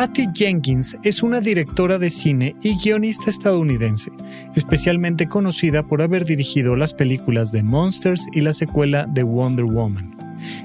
Patty 0.00 0.28
Jenkins 0.32 0.96
es 1.02 1.22
una 1.22 1.42
directora 1.42 1.98
de 1.98 2.08
cine 2.08 2.56
y 2.62 2.74
guionista 2.74 3.28
estadounidense, 3.28 4.10
especialmente 4.56 5.28
conocida 5.28 5.82
por 5.82 6.00
haber 6.00 6.24
dirigido 6.24 6.74
las 6.74 6.94
películas 6.94 7.52
de 7.52 7.62
Monsters 7.62 8.26
y 8.32 8.40
la 8.40 8.54
secuela 8.54 9.04
de 9.06 9.24
Wonder 9.24 9.66
Woman. 9.66 10.16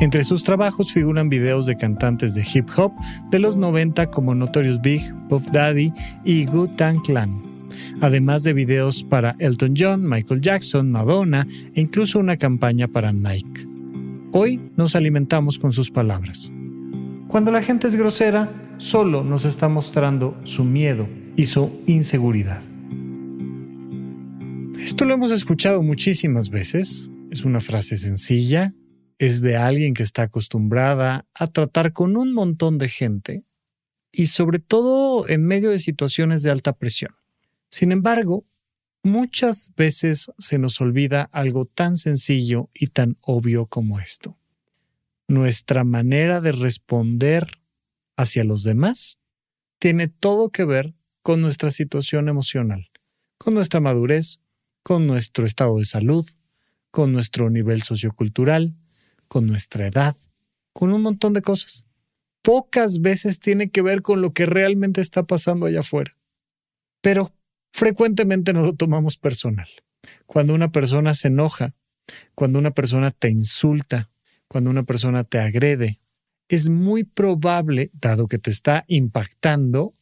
Entre 0.00 0.24
sus 0.24 0.44
trabajos 0.44 0.94
figuran 0.94 1.28
videos 1.28 1.66
de 1.66 1.76
cantantes 1.76 2.34
de 2.34 2.42
hip 2.54 2.70
hop 2.78 2.94
de 3.30 3.38
los 3.38 3.58
90 3.58 4.06
como 4.06 4.34
Notorious 4.34 4.80
Big, 4.80 5.02
Puff 5.28 5.46
Daddy 5.52 5.92
y 6.24 6.46
Good 6.46 6.76
Tang 6.76 7.02
Clan, 7.02 7.30
además 8.00 8.44
de 8.44 8.54
videos 8.54 9.04
para 9.04 9.36
Elton 9.40 9.74
John, 9.76 10.08
Michael 10.08 10.40
Jackson, 10.40 10.90
Madonna 10.90 11.46
e 11.74 11.82
incluso 11.82 12.18
una 12.18 12.38
campaña 12.38 12.88
para 12.88 13.12
Nike. 13.12 13.68
Hoy 14.32 14.58
nos 14.76 14.96
alimentamos 14.96 15.58
con 15.58 15.72
sus 15.72 15.90
palabras. 15.90 16.50
Cuando 17.28 17.50
la 17.50 17.60
gente 17.60 17.88
es 17.88 17.94
grosera, 17.94 18.64
solo 18.78 19.24
nos 19.24 19.44
está 19.44 19.68
mostrando 19.68 20.40
su 20.44 20.64
miedo 20.64 21.08
y 21.36 21.46
su 21.46 21.82
inseguridad. 21.86 22.62
Esto 24.78 25.04
lo 25.04 25.14
hemos 25.14 25.32
escuchado 25.32 25.82
muchísimas 25.82 26.48
veces. 26.48 27.10
Es 27.30 27.44
una 27.44 27.60
frase 27.60 27.96
sencilla. 27.96 28.72
Es 29.18 29.40
de 29.40 29.56
alguien 29.56 29.94
que 29.94 30.04
está 30.04 30.22
acostumbrada 30.22 31.26
a 31.34 31.48
tratar 31.48 31.92
con 31.92 32.16
un 32.16 32.32
montón 32.32 32.78
de 32.78 32.88
gente 32.88 33.44
y 34.12 34.26
sobre 34.26 34.60
todo 34.60 35.28
en 35.28 35.44
medio 35.44 35.70
de 35.70 35.78
situaciones 35.78 36.42
de 36.42 36.50
alta 36.50 36.72
presión. 36.72 37.12
Sin 37.70 37.92
embargo, 37.92 38.46
muchas 39.02 39.72
veces 39.76 40.30
se 40.38 40.58
nos 40.58 40.80
olvida 40.80 41.28
algo 41.32 41.66
tan 41.66 41.96
sencillo 41.96 42.70
y 42.72 42.86
tan 42.86 43.16
obvio 43.20 43.66
como 43.66 44.00
esto. 44.00 44.38
Nuestra 45.26 45.84
manera 45.84 46.40
de 46.40 46.52
responder 46.52 47.58
hacia 48.18 48.44
los 48.44 48.64
demás 48.64 49.18
tiene 49.78 50.08
todo 50.08 50.50
que 50.50 50.64
ver 50.64 50.94
con 51.22 51.40
nuestra 51.40 51.70
situación 51.70 52.28
emocional, 52.28 52.90
con 53.38 53.54
nuestra 53.54 53.80
madurez, 53.80 54.40
con 54.82 55.06
nuestro 55.06 55.46
estado 55.46 55.78
de 55.78 55.84
salud, 55.84 56.26
con 56.90 57.12
nuestro 57.12 57.48
nivel 57.48 57.82
sociocultural, 57.82 58.74
con 59.28 59.46
nuestra 59.46 59.86
edad, 59.86 60.16
con 60.72 60.92
un 60.92 61.02
montón 61.02 61.32
de 61.32 61.42
cosas. 61.42 61.84
Pocas 62.42 63.00
veces 63.00 63.38
tiene 63.38 63.70
que 63.70 63.82
ver 63.82 64.02
con 64.02 64.20
lo 64.20 64.32
que 64.32 64.46
realmente 64.46 65.00
está 65.00 65.22
pasando 65.22 65.66
allá 65.66 65.80
afuera. 65.80 66.16
Pero 67.00 67.32
frecuentemente 67.72 68.52
no 68.52 68.62
lo 68.62 68.74
tomamos 68.74 69.16
personal. 69.16 69.68
Cuando 70.26 70.54
una 70.54 70.72
persona 70.72 71.14
se 71.14 71.28
enoja, 71.28 71.74
cuando 72.34 72.58
una 72.58 72.72
persona 72.72 73.12
te 73.12 73.28
insulta, 73.28 74.10
cuando 74.48 74.70
una 74.70 74.82
persona 74.82 75.24
te 75.24 75.38
agrede, 75.38 76.00
es 76.48 76.68
muy 76.68 77.04
probable, 77.04 77.90
dado 77.92 78.26
que 78.26 78.38
te 78.38 78.50
está 78.50 78.84
impactando, 78.88 79.94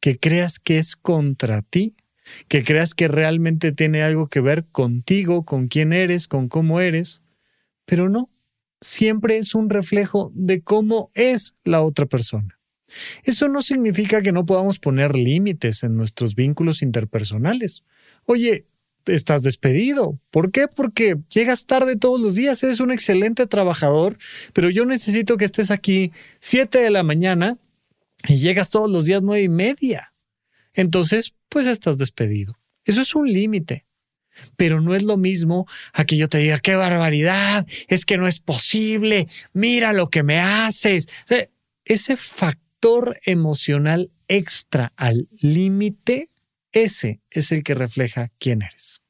que 0.00 0.18
creas 0.18 0.58
que 0.58 0.78
es 0.78 0.96
contra 0.96 1.62
ti, 1.62 1.96
que 2.48 2.64
creas 2.64 2.94
que 2.94 3.08
realmente 3.08 3.72
tiene 3.72 4.02
algo 4.02 4.28
que 4.28 4.40
ver 4.40 4.66
contigo, 4.66 5.44
con 5.44 5.68
quién 5.68 5.92
eres, 5.92 6.26
con 6.26 6.48
cómo 6.48 6.80
eres, 6.80 7.22
pero 7.84 8.08
no, 8.08 8.28
siempre 8.80 9.36
es 9.36 9.54
un 9.54 9.68
reflejo 9.68 10.32
de 10.34 10.62
cómo 10.62 11.10
es 11.14 11.56
la 11.64 11.82
otra 11.82 12.06
persona. 12.06 12.58
Eso 13.22 13.48
no 13.48 13.62
significa 13.62 14.22
que 14.22 14.32
no 14.32 14.46
podamos 14.46 14.78
poner 14.78 15.14
límites 15.14 15.82
en 15.84 15.96
nuestros 15.96 16.34
vínculos 16.34 16.82
interpersonales. 16.82 17.84
Oye, 18.24 18.66
estás 19.06 19.42
despedido. 19.42 20.18
¿Por 20.30 20.50
qué? 20.50 20.68
Porque 20.68 21.16
llegas 21.32 21.66
tarde 21.66 21.96
todos 21.96 22.20
los 22.20 22.34
días, 22.34 22.62
eres 22.62 22.80
un 22.80 22.92
excelente 22.92 23.46
trabajador, 23.46 24.18
pero 24.52 24.70
yo 24.70 24.84
necesito 24.84 25.36
que 25.36 25.44
estés 25.44 25.70
aquí 25.70 26.12
7 26.40 26.78
de 26.78 26.90
la 26.90 27.02
mañana 27.02 27.58
y 28.28 28.38
llegas 28.38 28.70
todos 28.70 28.90
los 28.90 29.04
días 29.04 29.22
nueve 29.22 29.42
y 29.42 29.48
media. 29.48 30.12
Entonces, 30.74 31.34
pues 31.48 31.66
estás 31.66 31.98
despedido. 31.98 32.58
Eso 32.84 33.00
es 33.00 33.14
un 33.14 33.32
límite. 33.32 33.86
Pero 34.56 34.80
no 34.80 34.94
es 34.94 35.02
lo 35.02 35.16
mismo 35.16 35.66
a 35.92 36.04
que 36.04 36.16
yo 36.16 36.28
te 36.28 36.38
diga, 36.38 36.58
qué 36.60 36.76
barbaridad, 36.76 37.66
es 37.88 38.04
que 38.04 38.16
no 38.16 38.28
es 38.28 38.40
posible, 38.40 39.26
mira 39.52 39.92
lo 39.92 40.08
que 40.08 40.22
me 40.22 40.38
haces. 40.38 41.08
Eh, 41.28 41.50
ese 41.84 42.16
factor 42.16 43.18
emocional 43.24 44.10
extra 44.28 44.92
al 44.96 45.28
límite 45.40 46.29
ese 46.72 47.20
es 47.30 47.52
el 47.52 47.62
que 47.62 47.74
refleja 47.74 48.30
quién 48.38 48.62
eres. 48.62 49.02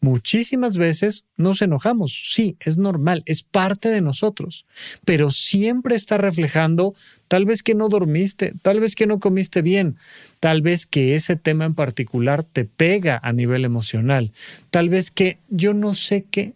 Muchísimas 0.00 0.78
veces 0.78 1.24
nos 1.36 1.62
enojamos, 1.62 2.32
sí, 2.32 2.56
es 2.58 2.76
normal, 2.76 3.22
es 3.24 3.44
parte 3.44 3.88
de 3.88 4.00
nosotros, 4.00 4.66
pero 5.04 5.30
siempre 5.30 5.94
está 5.94 6.18
reflejando 6.18 6.96
tal 7.28 7.44
vez 7.44 7.62
que 7.62 7.76
no 7.76 7.88
dormiste, 7.88 8.52
tal 8.62 8.80
vez 8.80 8.96
que 8.96 9.06
no 9.06 9.20
comiste 9.20 9.62
bien, 9.62 9.96
tal 10.40 10.60
vez 10.60 10.86
que 10.86 11.14
ese 11.14 11.36
tema 11.36 11.66
en 11.66 11.74
particular 11.74 12.42
te 12.42 12.64
pega 12.64 13.20
a 13.22 13.32
nivel 13.32 13.64
emocional, 13.64 14.32
tal 14.70 14.88
vez 14.88 15.12
que 15.12 15.38
yo 15.48 15.72
no 15.72 15.94
sé 15.94 16.26
qué, 16.28 16.54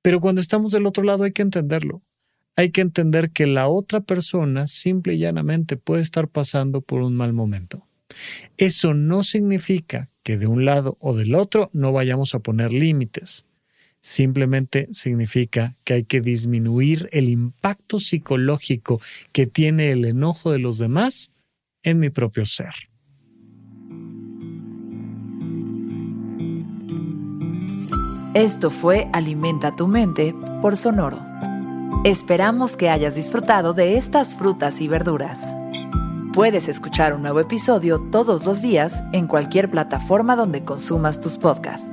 pero 0.00 0.20
cuando 0.20 0.40
estamos 0.40 0.70
del 0.70 0.86
otro 0.86 1.02
lado 1.02 1.24
hay 1.24 1.32
que 1.32 1.42
entenderlo. 1.42 2.02
Hay 2.56 2.70
que 2.70 2.82
entender 2.82 3.30
que 3.30 3.46
la 3.46 3.68
otra 3.68 4.00
persona 4.00 4.66
simple 4.66 5.14
y 5.14 5.18
llanamente 5.18 5.76
puede 5.76 6.02
estar 6.02 6.28
pasando 6.28 6.82
por 6.82 7.00
un 7.00 7.16
mal 7.16 7.32
momento. 7.32 7.86
Eso 8.56 8.94
no 8.94 9.22
significa 9.22 10.08
que 10.22 10.36
de 10.36 10.46
un 10.46 10.64
lado 10.64 10.96
o 11.00 11.14
del 11.14 11.34
otro 11.34 11.70
no 11.72 11.92
vayamos 11.92 12.34
a 12.34 12.40
poner 12.40 12.72
límites. 12.72 13.44
Simplemente 14.02 14.88
significa 14.92 15.76
que 15.84 15.94
hay 15.94 16.04
que 16.04 16.20
disminuir 16.20 17.08
el 17.12 17.28
impacto 17.28 17.98
psicológico 17.98 19.00
que 19.32 19.46
tiene 19.46 19.92
el 19.92 20.04
enojo 20.04 20.52
de 20.52 20.58
los 20.58 20.78
demás 20.78 21.32
en 21.82 21.98
mi 21.98 22.10
propio 22.10 22.46
ser. 22.46 22.72
Esto 28.34 28.70
fue 28.70 29.08
Alimenta 29.12 29.74
tu 29.74 29.88
mente 29.88 30.34
por 30.62 30.76
Sonoro. 30.76 31.20
Esperamos 32.04 32.76
que 32.76 32.88
hayas 32.88 33.16
disfrutado 33.16 33.74
de 33.74 33.96
estas 33.96 34.36
frutas 34.36 34.80
y 34.80 34.88
verduras. 34.88 35.54
Puedes 36.32 36.68
escuchar 36.68 37.12
un 37.12 37.22
nuevo 37.22 37.40
episodio 37.40 37.98
todos 37.98 38.46
los 38.46 38.62
días 38.62 39.02
en 39.12 39.26
cualquier 39.26 39.68
plataforma 39.68 40.36
donde 40.36 40.62
consumas 40.62 41.18
tus 41.18 41.36
podcasts. 41.36 41.90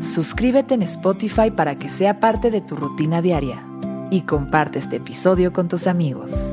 Suscríbete 0.00 0.74
en 0.74 0.82
Spotify 0.82 1.52
para 1.54 1.76
que 1.76 1.88
sea 1.88 2.18
parte 2.18 2.50
de 2.50 2.62
tu 2.62 2.74
rutina 2.74 3.22
diaria 3.22 3.64
y 4.10 4.22
comparte 4.22 4.80
este 4.80 4.96
episodio 4.96 5.52
con 5.52 5.68
tus 5.68 5.86
amigos. 5.86 6.52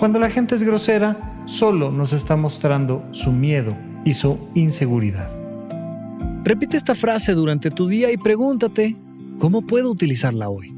Cuando 0.00 0.18
la 0.18 0.28
gente 0.28 0.56
es 0.56 0.64
grosera, 0.64 1.44
solo 1.44 1.92
nos 1.92 2.12
está 2.12 2.34
mostrando 2.34 3.04
su 3.12 3.30
miedo 3.30 3.76
y 4.04 4.14
su 4.14 4.40
inseguridad. 4.54 5.30
Repite 6.42 6.76
esta 6.76 6.96
frase 6.96 7.32
durante 7.32 7.70
tu 7.70 7.86
día 7.86 8.10
y 8.10 8.16
pregúntate, 8.16 8.96
¿cómo 9.38 9.62
puedo 9.62 9.88
utilizarla 9.88 10.48
hoy? 10.48 10.77